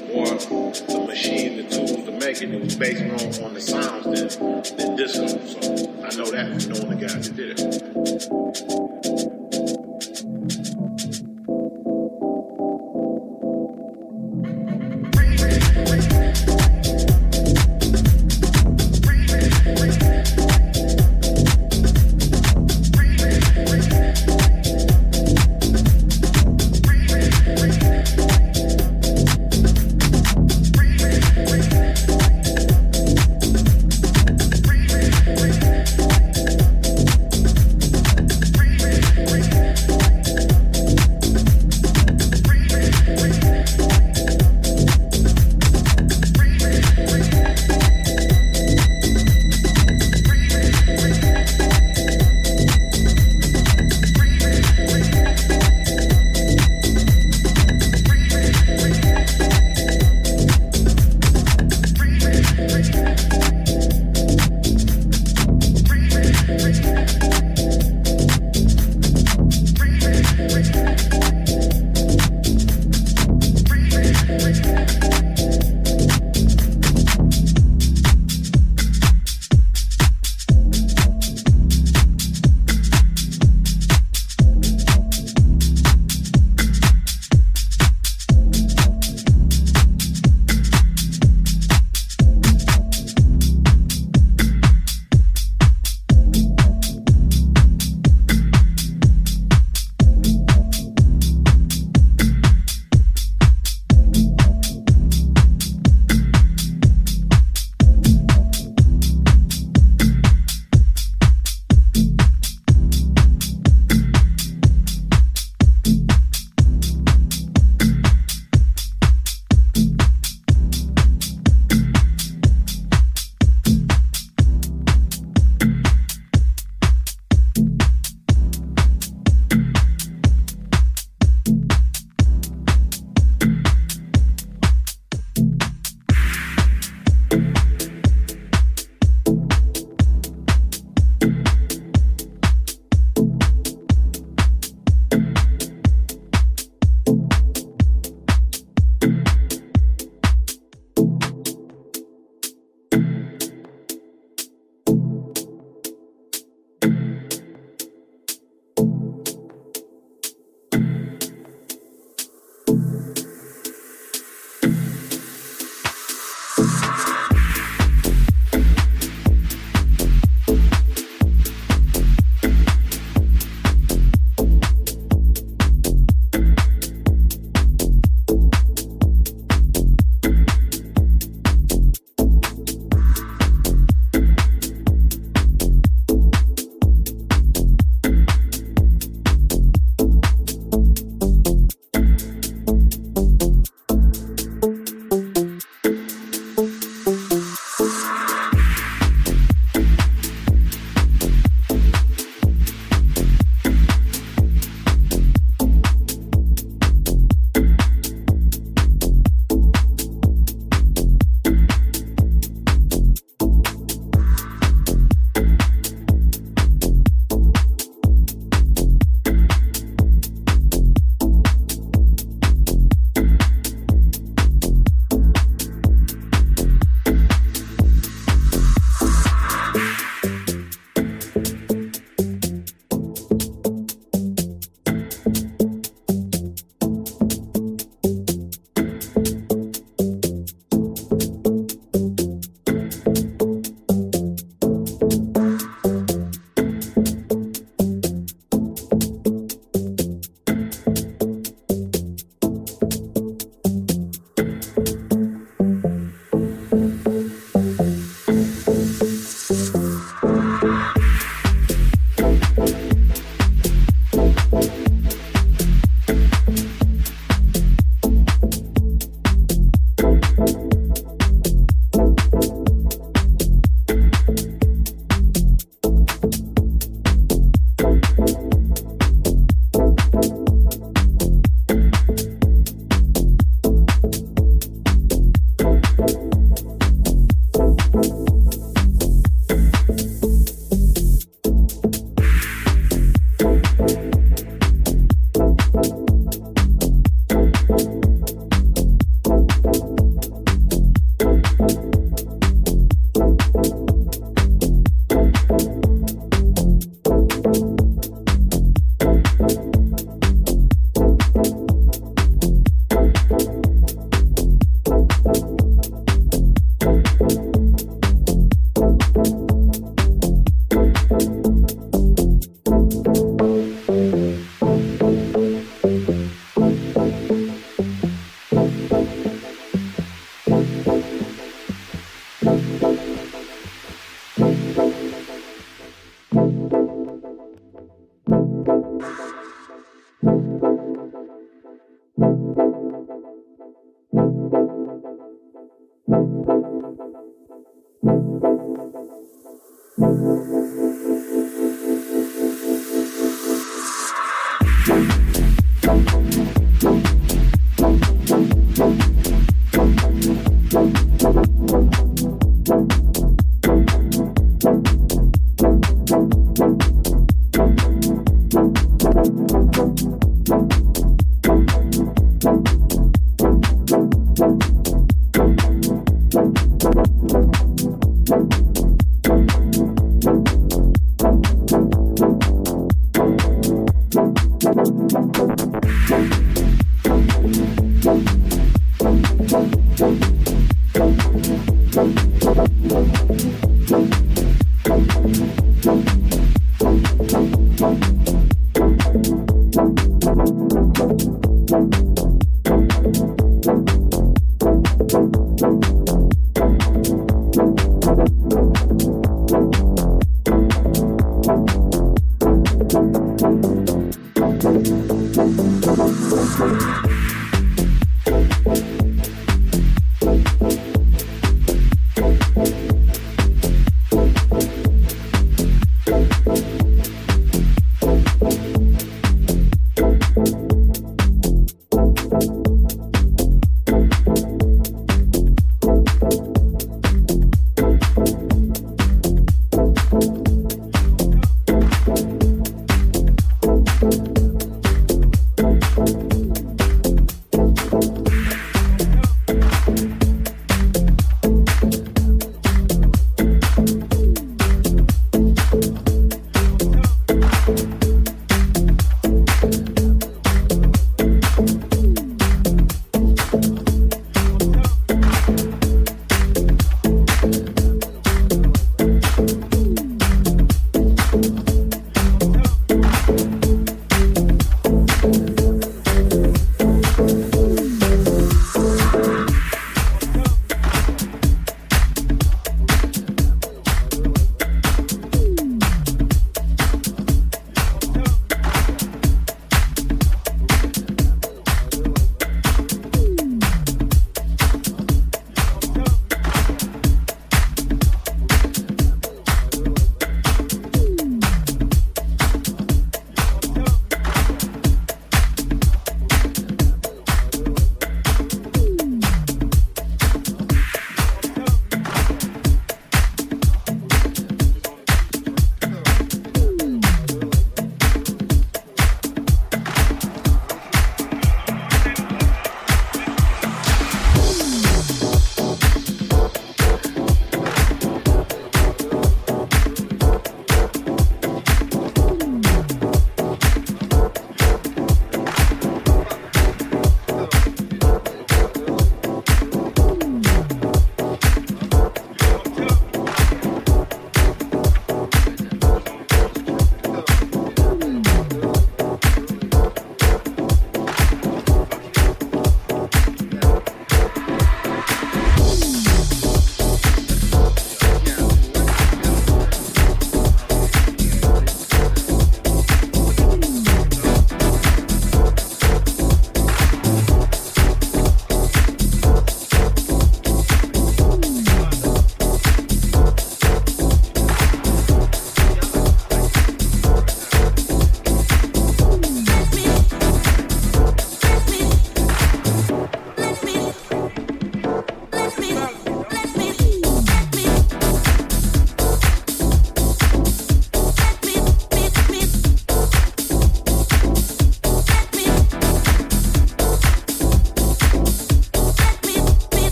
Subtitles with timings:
[0.00, 3.10] One, the machine, the tool to make it, it was based on,
[3.44, 4.30] on the sounds that,
[4.78, 5.12] that this.
[5.14, 5.26] So
[6.02, 9.89] I know that from knowing the guys that did it.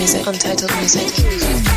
[0.00, 0.26] Music.
[0.26, 1.69] Untitled Music.